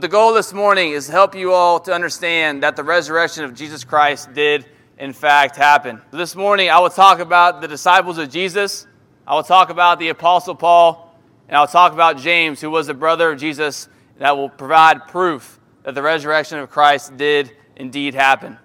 [0.00, 3.52] The goal this morning is to help you all to understand that the resurrection of
[3.52, 4.64] Jesus Christ did,
[4.96, 6.00] in fact, happen.
[6.10, 8.86] This morning, I will talk about the disciples of Jesus,
[9.26, 11.14] I will talk about the Apostle Paul,
[11.48, 15.06] and I'll talk about James, who was the brother of Jesus, and that will provide
[15.06, 18.58] proof that the resurrection of Christ did indeed happen.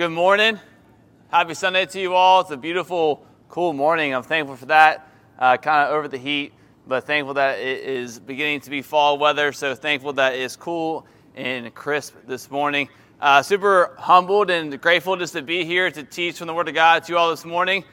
[0.00, 0.58] Good morning.
[1.30, 2.40] Happy Sunday to you all.
[2.40, 4.14] It's a beautiful, cool morning.
[4.14, 5.06] I'm thankful for that.
[5.38, 6.54] Uh, kind of over the heat,
[6.86, 9.52] but thankful that it is beginning to be fall weather.
[9.52, 11.06] So thankful that it's cool
[11.36, 12.88] and crisp this morning.
[13.20, 16.74] Uh, super humbled and grateful just to be here to teach from the Word of
[16.74, 17.84] God to you all this morning.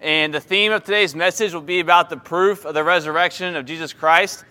[0.00, 3.64] And the theme of today's message will be about the proof of the resurrection of
[3.64, 4.44] Jesus Christ.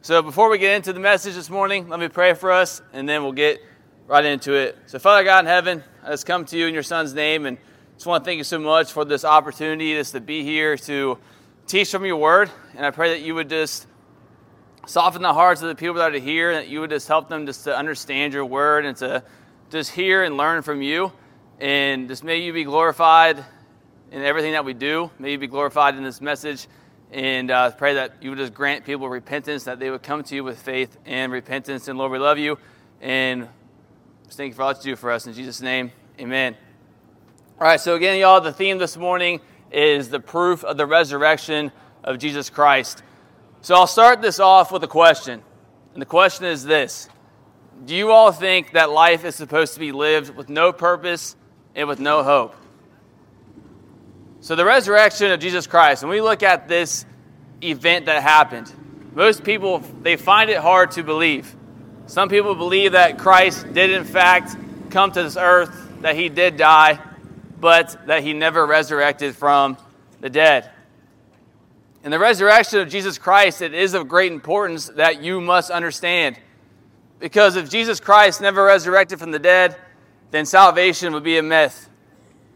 [0.00, 3.06] So before we get into the message this morning, let me pray for us, and
[3.06, 3.60] then we'll get
[4.06, 4.78] right into it.
[4.86, 7.56] So, Father God in heaven, Just come to you in your Son's name and
[7.94, 11.18] just want to thank you so much for this opportunity just to be here to
[11.66, 12.50] teach from your word.
[12.76, 13.86] And I pray that you would just
[14.86, 17.30] soften the hearts of the people that are here, and that you would just help
[17.30, 19.24] them just to understand your word and to
[19.70, 21.10] just hear and learn from you.
[21.58, 23.42] And just may you be glorified
[24.12, 25.10] in everything that we do.
[25.18, 26.68] May you be glorified in this message.
[27.12, 30.34] And uh, pray that you would just grant people repentance, that they would come to
[30.34, 31.88] you with faith and repentance.
[31.88, 32.58] And Lord, we love you.
[33.00, 33.48] And
[34.30, 35.26] thank you for all that you do for us.
[35.26, 36.56] In Jesus' name, amen.
[37.60, 39.40] All right, so again, y'all, the theme this morning
[39.72, 43.02] is the proof of the resurrection of Jesus Christ.
[43.62, 45.42] So I'll start this off with a question.
[45.92, 47.08] And the question is this
[47.84, 51.36] Do you all think that life is supposed to be lived with no purpose
[51.74, 52.54] and with no hope?
[54.40, 57.06] So, the resurrection of Jesus Christ, when we look at this
[57.62, 58.70] event that happened,
[59.14, 61.56] most people they find it hard to believe.
[62.06, 64.54] Some people believe that Christ did, in fact,
[64.90, 67.00] come to this earth, that he did die,
[67.58, 69.78] but that he never resurrected from
[70.20, 70.70] the dead.
[72.04, 76.38] In the resurrection of Jesus Christ, it is of great importance that you must understand.
[77.20, 79.78] Because if Jesus Christ never resurrected from the dead,
[80.30, 81.88] then salvation would be a myth.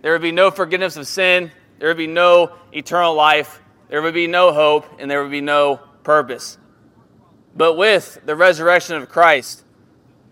[0.03, 4.13] There would be no forgiveness of sin, there would be no eternal life, there would
[4.13, 6.59] be no hope, and there would be no purpose.
[7.57, 9.65] But with the resurrection of Christ,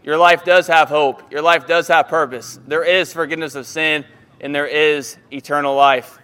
[0.06, 1.32] your life does have hope.
[1.32, 2.60] Your life does have purpose.
[2.64, 4.04] There is forgiveness of sin,
[4.40, 6.20] and there is eternal life.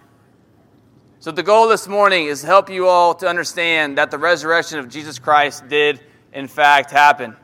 [1.19, 4.79] So, the goal this morning is to help you all to understand that the resurrection
[4.79, 5.99] of Jesus Christ did,
[6.31, 7.35] in fact, happen.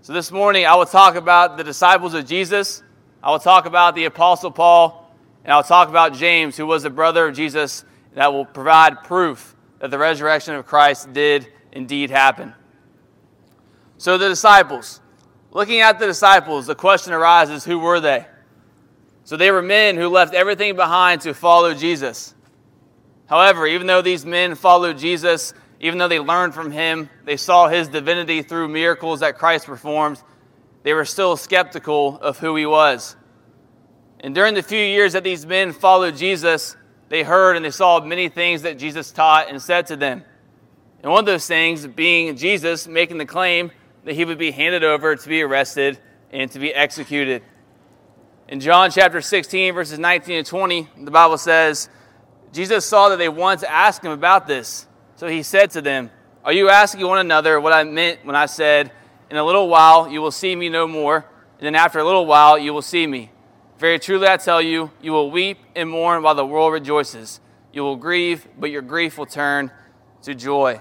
[0.00, 2.82] So, this morning I will talk about the disciples of Jesus,
[3.22, 5.14] I will talk about the Apostle Paul,
[5.44, 9.04] and I'll talk about James, who was the brother of Jesus, and that will provide
[9.04, 12.54] proof that the resurrection of Christ did indeed happen.
[13.98, 15.02] So, the disciples.
[15.56, 18.26] Looking at the disciples, the question arises who were they?
[19.24, 22.34] So, they were men who left everything behind to follow Jesus.
[23.24, 27.68] However, even though these men followed Jesus, even though they learned from him, they saw
[27.68, 30.22] his divinity through miracles that Christ performed,
[30.82, 33.16] they were still skeptical of who he was.
[34.20, 36.76] And during the few years that these men followed Jesus,
[37.08, 40.22] they heard and they saw many things that Jesus taught and said to them.
[41.02, 43.70] And one of those things being Jesus making the claim
[44.06, 45.98] that he would be handed over to be arrested
[46.30, 47.42] and to be executed.
[48.48, 51.88] In John chapter 16, verses 19 and 20, the Bible says,
[52.52, 54.86] Jesus saw that they wanted to ask him about this.
[55.16, 56.12] So he said to them,
[56.44, 58.92] Are you asking one another what I meant when I said,
[59.28, 61.26] In a little while you will see me no more,
[61.58, 63.32] and then after a little while you will see me?
[63.80, 67.40] Very truly I tell you, you will weep and mourn while the world rejoices.
[67.72, 69.72] You will grieve, but your grief will turn
[70.22, 70.80] to joy.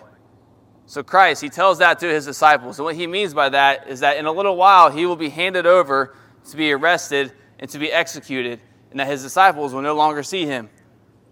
[0.87, 2.77] So Christ, he tells that to his disciples.
[2.77, 5.29] And what he means by that is that in a little while he will be
[5.29, 6.15] handed over
[6.49, 8.59] to be arrested and to be executed,
[8.91, 10.69] and that his disciples will no longer see him.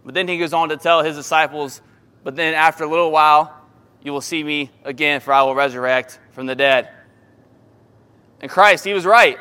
[0.05, 1.81] But then he goes on to tell his disciples,
[2.23, 3.55] But then after a little while,
[4.01, 6.89] you will see me again, for I will resurrect from the dead.
[8.41, 9.37] And Christ, he was right.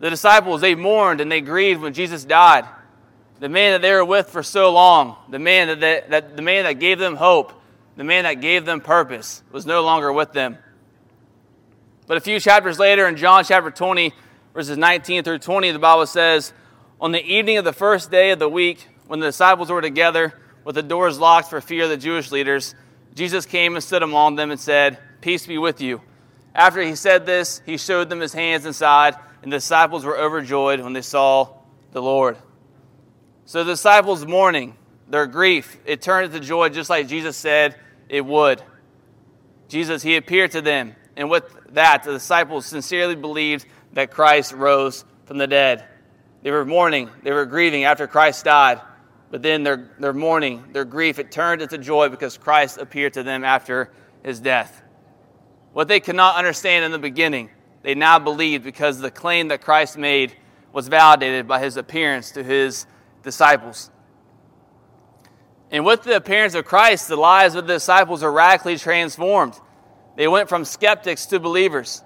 [0.00, 2.66] The disciples, they mourned and they grieved when Jesus died.
[3.38, 6.42] The man that they were with for so long, the man that, they, that, the
[6.42, 7.52] man that gave them hope,
[7.96, 10.58] the man that gave them purpose, was no longer with them.
[12.06, 14.12] But a few chapters later, in John chapter 20,
[14.54, 16.52] verses 19 through 20, the Bible says,
[17.00, 20.34] On the evening of the first day of the week, when the disciples were together
[20.62, 22.74] with the doors locked for fear of the Jewish leaders,
[23.14, 26.02] Jesus came and stood among them and said, Peace be with you.
[26.54, 30.18] After he said this, he showed them his hands and side, and the disciples were
[30.18, 31.56] overjoyed when they saw
[31.92, 32.36] the Lord.
[33.46, 34.76] So the disciples' mourning,
[35.08, 37.76] their grief, it turned into joy just like Jesus said
[38.08, 38.62] it would.
[39.68, 41.44] Jesus, he appeared to them, and with
[41.74, 45.84] that, the disciples sincerely believed that Christ rose from the dead.
[46.42, 48.80] They were mourning, they were grieving after Christ died.
[49.30, 53.22] But then their, their mourning, their grief, it turned into joy because Christ appeared to
[53.22, 53.90] them after
[54.22, 54.82] his death.
[55.72, 57.50] What they could not understand in the beginning,
[57.82, 60.36] they now believed because the claim that Christ made
[60.72, 62.86] was validated by his appearance to his
[63.22, 63.90] disciples.
[65.70, 69.54] And with the appearance of Christ, the lives of the disciples are radically transformed.
[70.16, 72.02] They went from skeptics to believers.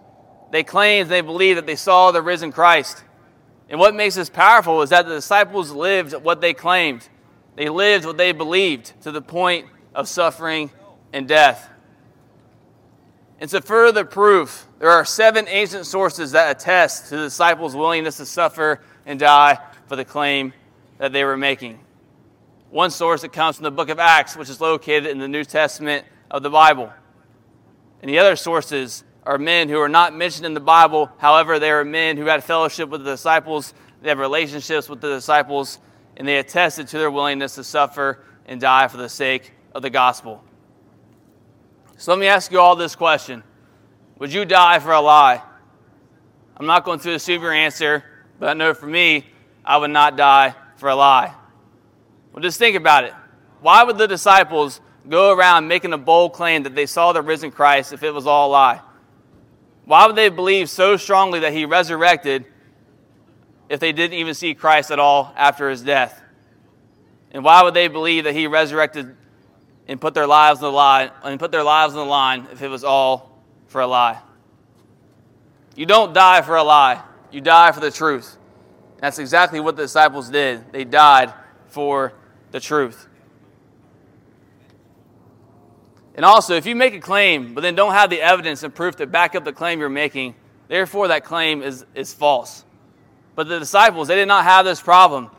[0.50, 3.04] They claimed they believed that they saw the risen Christ.
[3.68, 7.08] And what makes this powerful is that the disciples lived what they claimed.
[7.54, 10.70] They lived what they believed to the point of suffering
[11.12, 11.68] and death.
[13.38, 18.16] And to further proof, there are seven ancient sources that attest to the disciples' willingness
[18.16, 20.52] to suffer and die for the claim
[20.98, 21.80] that they were making.
[22.70, 25.42] One source that comes from the book of Acts, which is located in the New
[25.42, 26.92] Testament of the Bible.
[28.00, 31.10] And the other sources are men who are not mentioned in the Bible.
[31.18, 35.08] However, they are men who had fellowship with the disciples, they have relationships with the
[35.08, 35.80] disciples,
[36.16, 39.90] and they attested to their willingness to suffer and die for the sake of the
[39.90, 40.42] gospel.
[41.96, 43.42] So let me ask you all this question
[44.18, 45.42] Would you die for a lie?
[46.56, 48.04] I'm not going to assume your answer,
[48.38, 49.26] but I know for me,
[49.64, 51.34] I would not die for a lie.
[52.32, 53.14] Well, just think about it.
[53.60, 57.50] Why would the disciples go around making a bold claim that they saw the risen
[57.50, 58.80] Christ if it was all a lie?
[59.84, 62.44] Why would they believe so strongly that he resurrected
[63.68, 66.22] if they didn't even see Christ at all after his death?
[67.32, 69.16] And why would they believe that he resurrected
[69.90, 72.62] and put their lives on the line and put their lives on the line if
[72.62, 74.20] it was all for a lie.
[75.74, 77.02] You don't die for a lie.
[77.32, 78.36] You die for the truth.
[78.98, 80.72] That's exactly what the disciples did.
[80.72, 81.34] They died
[81.68, 82.12] for
[82.50, 83.08] the truth.
[86.14, 88.96] And also, if you make a claim but then don't have the evidence and proof
[88.96, 90.34] to back up the claim you're making,
[90.68, 92.64] therefore that claim is, is false.
[93.34, 95.30] But the disciples, they did not have this problem.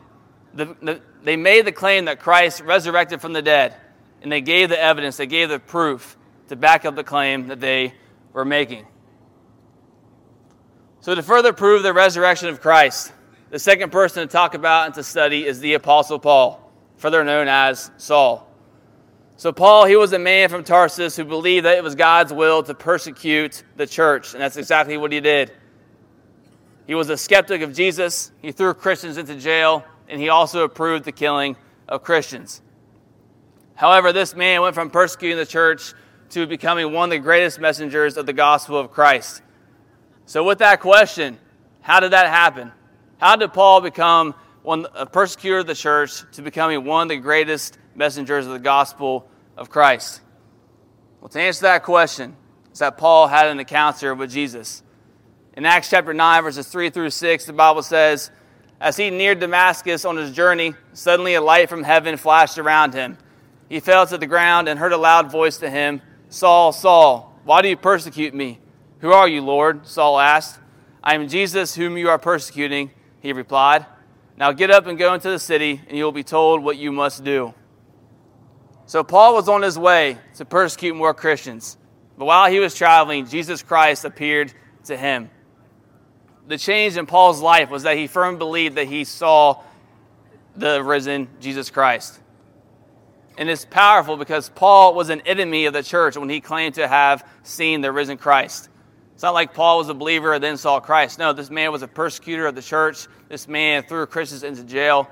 [0.54, 3.76] The, the, they made the claim that Christ resurrected from the dead
[4.22, 6.16] and they gave the evidence, they gave the proof
[6.48, 7.94] to back up the claim that they
[8.32, 8.86] were making.
[11.00, 13.12] So, to further prove the resurrection of Christ,
[13.50, 16.61] the second person to talk about and to study is the Apostle Paul,
[17.02, 18.48] further known as Saul.
[19.36, 22.62] So, Paul, he was a man from Tarsus who believed that it was God's will
[22.62, 25.50] to persecute the church, and that's exactly what he did.
[26.86, 31.04] He was a skeptic of Jesus, he threw Christians into jail, and he also approved
[31.04, 31.56] the killing
[31.88, 32.62] of Christians.
[33.74, 35.94] However, this man went from persecuting the church
[36.30, 39.42] to becoming one of the greatest messengers of the gospel of Christ.
[40.26, 41.36] So, with that question,
[41.80, 42.70] how did that happen?
[43.18, 47.08] How did Paul become one, uh, a persecutor of the church to becoming one of
[47.08, 50.20] the greatest messengers of the gospel of Christ?
[51.20, 52.36] Well, to answer that question,
[52.72, 54.82] is that Paul had an encounter with Jesus.
[55.56, 58.30] In Acts chapter 9, verses 3 through 6, the Bible says,
[58.80, 63.18] As he neared Damascus on his journey, suddenly a light from heaven flashed around him
[63.72, 67.62] he fell to the ground and heard a loud voice to him Saul, Saul, why
[67.62, 68.58] do you persecute me?
[68.98, 69.86] Who are you, Lord?
[69.86, 70.60] Saul asked.
[71.02, 73.86] I am Jesus, whom you are persecuting, he replied.
[74.36, 76.92] Now get up and go into the city, and you will be told what you
[76.92, 77.54] must do.
[78.86, 81.76] So Paul was on his way to persecute more Christians.
[82.18, 84.52] But while he was traveling, Jesus Christ appeared
[84.84, 85.30] to him.
[86.48, 89.62] The change in Paul's life was that he firmly believed that he saw
[90.56, 92.20] the risen Jesus Christ.
[93.38, 96.86] And it's powerful because Paul was an enemy of the church when he claimed to
[96.86, 98.68] have seen the risen Christ.
[99.14, 101.18] It's not like Paul was a believer and then saw Christ.
[101.18, 103.06] No, this man was a persecutor of the church.
[103.28, 105.08] This man threw Christians into jail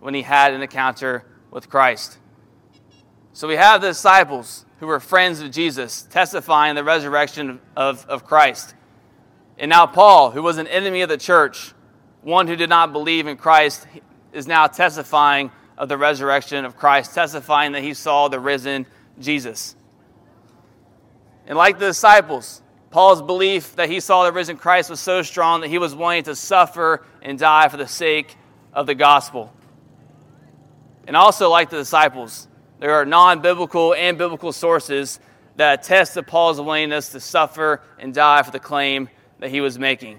[0.00, 2.18] when he had an encounter with Christ.
[3.32, 8.24] So we have the disciples who were friends of Jesus testifying the resurrection of, of
[8.24, 8.74] Christ.
[9.58, 11.72] And now Paul, who was an enemy of the church,
[12.22, 13.86] one who did not believe in Christ,
[14.32, 18.86] is now testifying of the resurrection of Christ, testifying that he saw the risen
[19.18, 19.76] Jesus.
[21.46, 22.62] And like the disciples,
[22.96, 26.22] Paul's belief that he saw the risen Christ was so strong that he was willing
[26.22, 28.34] to suffer and die for the sake
[28.72, 29.52] of the gospel.
[31.06, 32.48] And also, like the disciples,
[32.80, 35.20] there are non biblical and biblical sources
[35.56, 39.10] that attest to Paul's willingness to suffer and die for the claim
[39.40, 40.18] that he was making.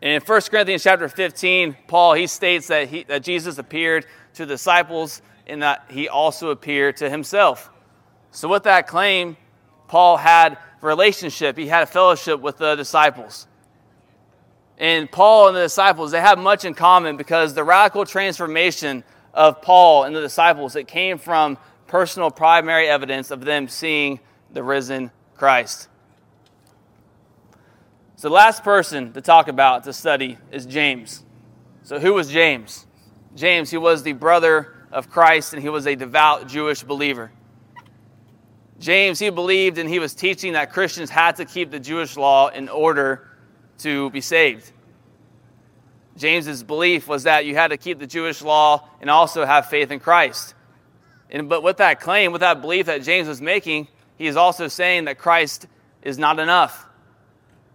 [0.00, 4.46] And in 1 Corinthians chapter 15, Paul, he states that, he, that Jesus appeared to
[4.46, 7.68] the disciples and that he also appeared to himself.
[8.30, 9.36] So with that claim,
[9.88, 11.56] Paul had relationship.
[11.56, 13.46] He had a fellowship with the disciples.
[14.76, 19.62] And Paul and the disciples, they have much in common because the radical transformation of
[19.62, 24.20] Paul and the disciples, it came from personal primary evidence of them seeing
[24.52, 25.88] the risen Christ.
[28.16, 31.24] So, the last person to talk about, to study, is James.
[31.82, 32.86] So, who was James?
[33.34, 37.32] James, he was the brother of Christ and he was a devout Jewish believer.
[38.78, 42.48] James, he believed and he was teaching that Christians had to keep the Jewish law
[42.48, 43.28] in order
[43.78, 44.70] to be saved.
[46.16, 49.90] James's belief was that you had to keep the Jewish law and also have faith
[49.90, 50.54] in Christ.
[51.30, 54.68] And, but with that claim, with that belief that James was making, he is also
[54.68, 55.66] saying that Christ
[56.02, 56.86] is not enough.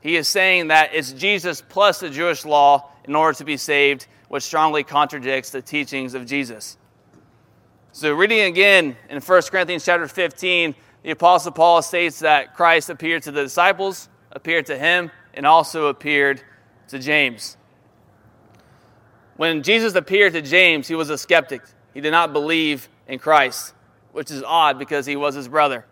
[0.01, 4.05] He is saying that it's Jesus plus the Jewish law in order to be saved,
[4.27, 6.77] which strongly contradicts the teachings of Jesus.
[7.93, 10.75] So, reading again in 1 Corinthians chapter 15,
[11.07, 15.85] the Apostle Paul states that Christ appeared to the disciples, appeared to him, and also
[15.85, 16.41] appeared
[16.89, 17.55] to James.
[19.37, 21.61] When Jesus appeared to James, he was a skeptic.
[21.93, 23.73] He did not believe in Christ,
[24.11, 25.85] which is odd because he was his brother.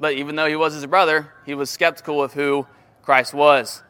[0.00, 2.66] But even though he was his brother, he was skeptical of who
[3.02, 3.84] Christ was.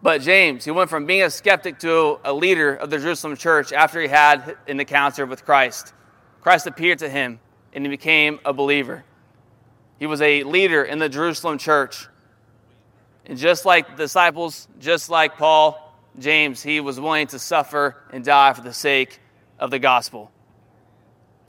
[0.00, 3.74] But James, he went from being a skeptic to a leader of the Jerusalem church
[3.74, 5.92] after he had an encounter with Christ.
[6.40, 7.38] Christ appeared to him
[7.76, 9.04] and he became a believer.
[9.98, 12.08] He was a leader in the Jerusalem church.
[13.26, 18.24] And just like the disciples, just like Paul, James, he was willing to suffer and
[18.24, 19.20] die for the sake
[19.58, 20.32] of the gospel.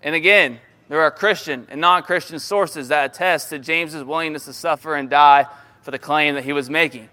[0.04, 4.54] And again, there are Christian and non Christian sources that attest to James's willingness to
[4.54, 5.46] suffer and die
[5.82, 7.08] for the claim that he was making.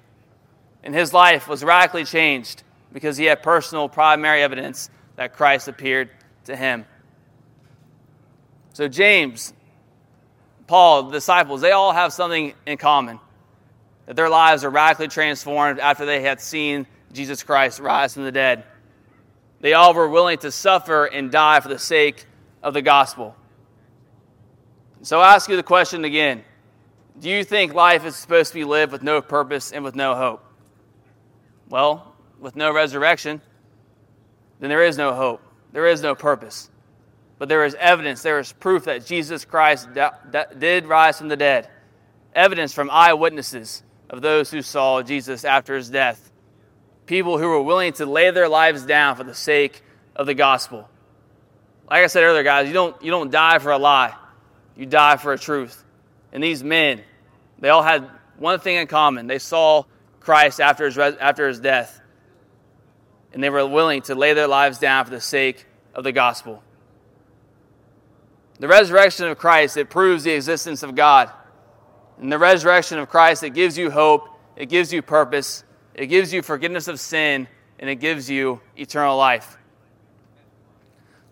[0.82, 6.10] And his life was radically changed because he had personal primary evidence that Christ appeared
[6.46, 6.84] to him.
[8.74, 9.52] So, James,
[10.66, 13.20] Paul, the disciples, they all have something in common
[14.06, 18.32] that their lives are radically transformed after they had seen Jesus Christ rise from the
[18.32, 18.64] dead.
[19.60, 22.26] They all were willing to suffer and die for the sake
[22.64, 23.36] of the gospel.
[25.02, 26.42] So I ask you the question again
[27.20, 30.16] Do you think life is supposed to be lived with no purpose and with no
[30.16, 30.44] hope?
[31.68, 33.40] Well, with no resurrection,
[34.58, 35.40] then there is no hope.
[35.72, 36.70] There is no purpose.
[37.44, 39.90] But there is evidence, there is proof that Jesus Christ
[40.58, 41.68] did rise from the dead.
[42.34, 46.32] Evidence from eyewitnesses of those who saw Jesus after his death
[47.04, 49.82] people who were willing to lay their lives down for the sake
[50.16, 50.88] of the gospel.
[51.90, 54.14] Like I said earlier, guys, you don't, you don't die for a lie,
[54.74, 55.84] you die for a truth.
[56.32, 57.02] And these men,
[57.58, 58.08] they all had
[58.38, 59.84] one thing in common they saw
[60.20, 62.00] Christ after his, after his death,
[63.34, 66.62] and they were willing to lay their lives down for the sake of the gospel.
[68.64, 71.30] The resurrection of Christ, it proves the existence of God.
[72.18, 76.32] And the resurrection of Christ, it gives you hope, it gives you purpose, it gives
[76.32, 77.46] you forgiveness of sin,
[77.78, 79.58] and it gives you eternal life.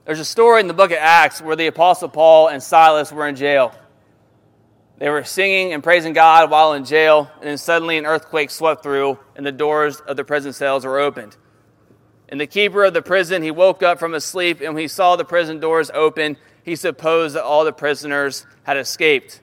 [0.05, 3.27] There's a story in the book of Acts where the Apostle Paul and Silas were
[3.27, 3.75] in jail.
[4.99, 8.83] They were singing and praising God while in jail, and then suddenly an earthquake swept
[8.83, 11.39] through, and the doors of the prison cells were opened.
[12.29, 15.17] And the keeper of the prison, he woke up from his sleep, and he saw
[15.17, 19.41] the prison doors open, he supposed that all the prisoners had escaped.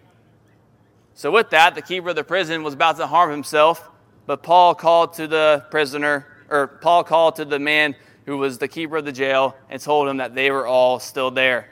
[1.14, 3.90] So, with that, the keeper of the prison was about to harm himself,
[4.26, 7.96] but Paul called to the prisoner, or Paul called to the man
[8.26, 11.32] who was the keeper of the jail and told him that they were all still
[11.32, 11.68] there.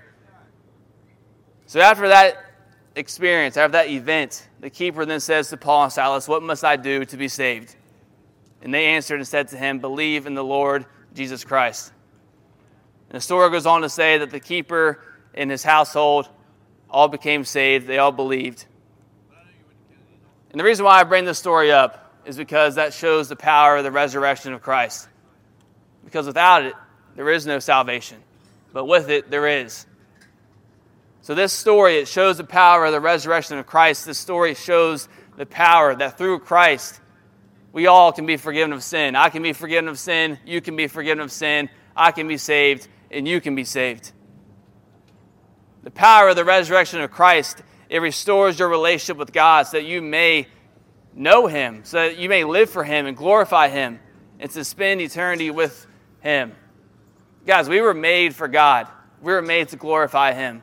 [1.68, 2.44] So after that
[2.96, 6.76] experience, after that event, the keeper then says to Paul and Silas, What must I
[6.76, 7.76] do to be saved?
[8.62, 11.92] And they answered and said to him, Believe in the Lord Jesus Christ.
[13.10, 15.00] And the story goes on to say that the keeper
[15.38, 16.28] and his household
[16.90, 18.66] all became saved, they all believed.
[20.52, 23.78] And the reason why I bring this story up is because that shows the power
[23.78, 25.08] of the resurrection of Christ.
[26.04, 26.74] Because without it,
[27.16, 28.18] there is no salvation.
[28.74, 29.86] But with it, there is.
[31.22, 34.06] So this story, it shows the power of the resurrection of Christ.
[34.06, 37.00] This story shows the power that through Christ,
[37.74, 39.16] we all can be forgiven of sin.
[39.16, 40.40] I can be forgiven of sin.
[40.46, 41.70] You can be forgiven of sin.
[41.96, 44.14] I can be saved, and you can be saved.
[45.84, 49.86] The power of the resurrection of Christ, it restores your relationship with God so that
[49.86, 50.48] you may
[51.14, 54.00] know him, so that you may live for him and glorify him
[54.40, 55.88] and to spend eternity with
[56.20, 56.54] him.
[57.46, 58.88] Guys, we were made for God.
[59.22, 60.62] We were made to glorify him.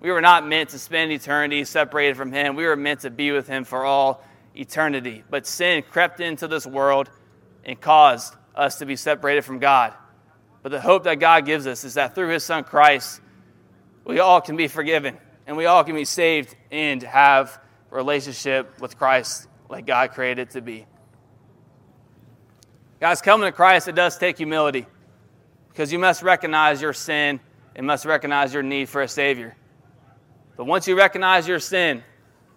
[0.00, 2.54] We were not meant to spend eternity separated from him.
[2.56, 4.22] We were meant to be with him for all
[4.54, 5.24] eternity.
[5.30, 7.08] But sin crept into this world
[7.64, 9.94] and caused us to be separated from God.
[10.62, 13.21] But the hope that God gives us is that through his son Christ,
[14.04, 15.16] we all can be forgiven
[15.46, 20.48] and we all can be saved and have a relationship with Christ like God created
[20.48, 20.86] it to be.
[23.00, 24.86] Guys, coming to Christ, it does take humility
[25.68, 27.40] because you must recognize your sin
[27.74, 29.56] and must recognize your need for a Savior.
[30.56, 32.04] But once you recognize your sin,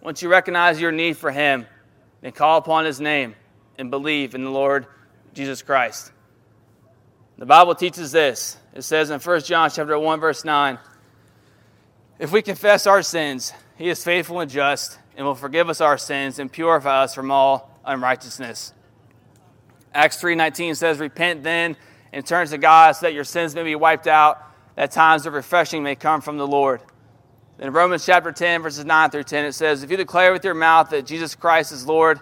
[0.02, 1.66] once you recognize your need for Him,
[2.22, 3.36] then call upon His name
[3.78, 4.86] and believe in the Lord
[5.34, 6.12] Jesus Christ.
[7.38, 8.58] The Bible teaches this.
[8.74, 10.78] It says in 1 John chapter 1 verse 9,
[12.18, 15.98] if we confess our sins, he is faithful and just and will forgive us our
[15.98, 18.74] sins and purify us from all unrighteousness.
[19.94, 21.78] Acts 3:19 says, "Repent then
[22.14, 24.42] and turn to God so that your sins may be wiped out,
[24.76, 26.82] that times of refreshing may come from the Lord."
[27.60, 30.54] In Romans chapter 10 verses 9 through 10 it says, "If you declare with your
[30.54, 32.20] mouth that Jesus Christ is Lord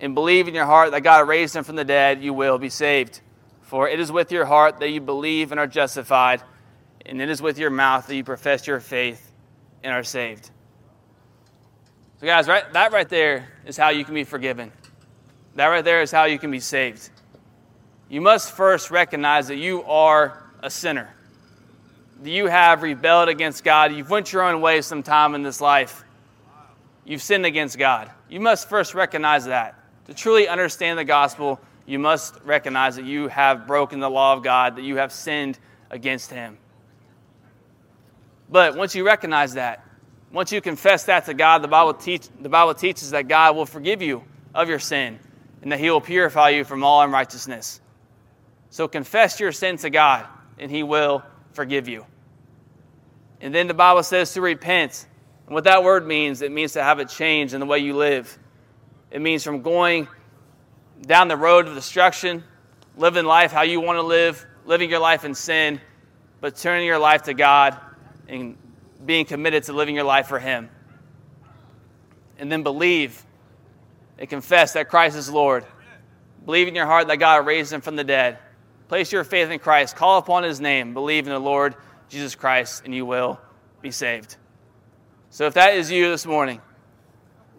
[0.00, 2.68] and believe in your heart that God raised him from the dead, you will be
[2.68, 3.20] saved."
[3.60, 6.42] For it is with your heart that you believe and are justified,
[7.06, 9.31] and it is with your mouth that you profess your faith
[9.82, 10.50] and are saved.
[12.20, 14.70] So, guys, right, that right there is how you can be forgiven.
[15.56, 17.10] That right there is how you can be saved.
[18.08, 21.12] You must first recognize that you are a sinner.
[22.24, 23.92] You have rebelled against God.
[23.92, 26.04] You've went your own way sometime in this life.
[27.04, 28.10] You've sinned against God.
[28.28, 29.78] You must first recognize that.
[30.06, 34.42] To truly understand the gospel, you must recognize that you have broken the law of
[34.42, 35.58] God, that you have sinned
[35.90, 36.58] against Him.
[38.52, 39.82] But once you recognize that,
[40.30, 43.64] once you confess that to God, the Bible, teach, the Bible teaches that God will
[43.64, 44.22] forgive you
[44.54, 45.18] of your sin
[45.62, 47.80] and that He will purify you from all unrighteousness.
[48.68, 50.26] So confess your sin to God,
[50.58, 52.04] and He will forgive you.
[53.40, 55.06] And then the Bible says to repent.
[55.46, 57.96] And what that word means, it means to have a change in the way you
[57.96, 58.38] live.
[59.10, 60.08] It means from going
[61.00, 62.44] down the road of destruction,
[62.98, 65.80] living life how you want to live, living your life in sin,
[66.42, 67.78] but turning your life to God
[68.28, 68.56] and
[69.04, 70.70] being committed to living your life for Him.
[72.38, 73.24] And then believe
[74.18, 75.64] and confess that Christ is Lord.
[76.44, 78.38] Believe in your heart that God raised Him from the dead.
[78.88, 79.96] Place your faith in Christ.
[79.96, 80.92] Call upon His name.
[80.94, 81.74] Believe in the Lord
[82.08, 83.40] Jesus Christ, and you will
[83.80, 84.36] be saved.
[85.30, 86.60] So if that is you this morning,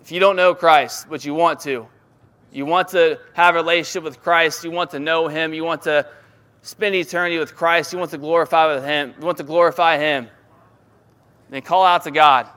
[0.02, 1.88] if you don't know Christ, but you want to,
[2.52, 4.64] you want to have a relationship with Christ.
[4.64, 5.54] You want to know Him.
[5.54, 6.06] You want to
[6.62, 7.94] spend eternity with Christ.
[7.94, 9.16] You want to glorify with Him.
[9.20, 10.30] You want to glorify Him.
[11.54, 12.48] Then call out to God.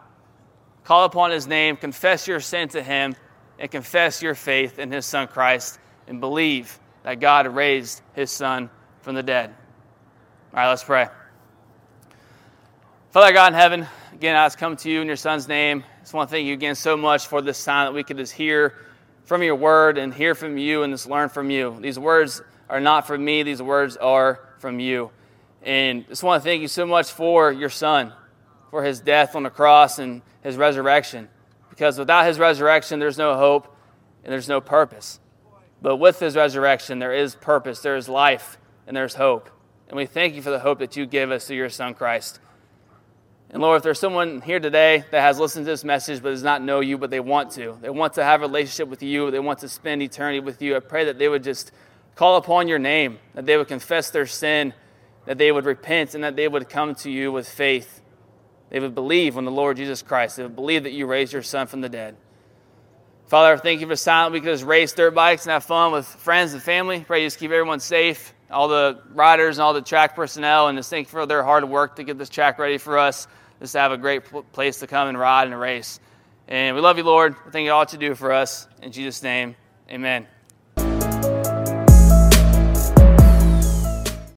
[0.84, 1.76] Call upon His name.
[1.76, 3.14] Confess your sin to Him,
[3.58, 8.70] and confess your faith in His Son Christ, and believe that God raised His Son
[9.02, 9.50] from the dead.
[9.50, 11.08] All right, let's pray.
[13.10, 15.84] Father God in heaven, again, I just come to you in your Son's name.
[15.98, 18.16] I just want to thank you again so much for this time that we could
[18.16, 18.78] just hear
[19.24, 21.76] from your word and hear from you and just learn from you.
[21.82, 25.10] These words are not from me, these words are from you.
[25.62, 28.14] And just want to thank you so much for your son,
[28.70, 31.28] for his death on the cross and his resurrection.
[31.70, 33.74] Because without his resurrection, there's no hope
[34.24, 35.20] and there's no purpose.
[35.82, 39.50] But with his resurrection, there is purpose, there is life, and there's hope.
[39.88, 42.40] And we thank you for the hope that you give us through your son, Christ.
[43.50, 46.42] And Lord, if there's someone here today that has listened to this message but does
[46.42, 49.30] not know you, but they want to, they want to have a relationship with you,
[49.30, 51.70] they want to spend eternity with you, I pray that they would just
[52.16, 54.74] call upon your name, that they would confess their sin,
[55.26, 58.00] that they would repent, and that they would come to you with faith.
[58.70, 60.36] They would believe on the Lord Jesus Christ.
[60.36, 62.16] They would believe that you raised your son from the dead.
[63.26, 64.32] Father, I thank you for silent.
[64.32, 67.00] We could just race dirt bikes and have fun with friends and family.
[67.00, 70.78] Pray you just keep everyone safe, all the riders and all the track personnel, and
[70.78, 73.26] just thank you for their hard work to get this track ready for us
[73.60, 75.98] just to have a great place to come and ride and race.
[76.48, 77.34] And we love you, Lord.
[77.50, 78.68] Thank you all to do for us.
[78.82, 79.56] In Jesus' name,
[79.90, 80.35] amen.